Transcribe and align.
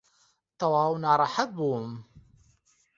تەواو 0.59 0.93
ناڕەحەت 1.03 1.49
بووم. 1.57 1.89